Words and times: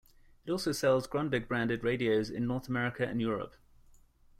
It 0.47 0.51
also 0.51 0.71
sells 0.71 1.07
Grundig-branded 1.07 1.83
radios 1.83 2.31
in 2.31 2.47
North 2.47 2.67
America 2.67 3.07
and 3.07 3.21
Europe. 3.21 3.53